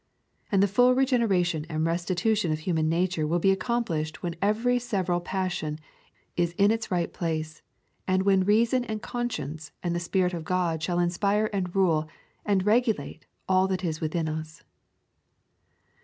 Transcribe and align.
And 0.51 0.63
the 0.63 0.67
full 0.67 0.95
regeneration 0.95 1.63
and 1.69 1.85
restitution 1.85 2.51
of 2.51 2.57
human 2.61 2.89
nature 2.89 3.27
will 3.27 3.37
be 3.37 3.51
accomplished 3.51 4.23
when 4.23 4.33
every 4.41 4.79
several 4.79 5.19
passion 5.19 5.77
is 6.35 6.53
in 6.53 6.71
its 6.71 6.89
right 6.89 7.13
place, 7.13 7.61
and 8.07 8.23
when 8.23 8.43
reason 8.43 8.83
and 8.85 8.99
conscience 9.03 9.71
and 9.83 9.93
the 9.95 9.99
Spirit 9.99 10.33
of 10.33 10.43
God 10.43 10.81
shall 10.81 10.97
inspire 10.97 11.51
and 11.53 11.75
rule 11.75 12.09
and 12.43 12.65
regulate 12.65 13.27
all 13.47 13.67
that 13.67 13.83
is 13.83 14.01
within 14.01 14.27
us. 14.27 14.63